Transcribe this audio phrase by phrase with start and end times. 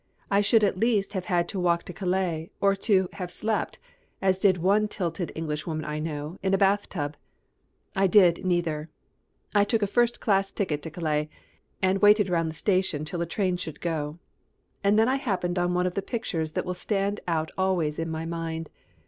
[0.31, 3.77] I should at least have had to walk to Calais, or to have slept,
[4.19, 7.15] as did one titled Englishwoman I know, in a bathtub.
[7.95, 8.89] I did neither.
[9.53, 11.29] I took a first class ticket to Calais,
[11.83, 14.17] and waited round the station until a train should go.
[14.83, 18.09] And then I happened on one of the pictures that will stand out always in
[18.09, 18.71] my mind.